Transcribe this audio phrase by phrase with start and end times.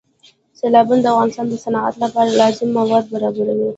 [0.59, 3.67] سیلابونه د افغانستان د صنعت لپاره لازم مواد برابروي.